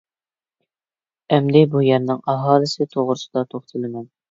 [1.37, 4.13] ئەمدى بۇ يەرنىڭ ئاھالىسى توغرىسىدا توختىلىمەن.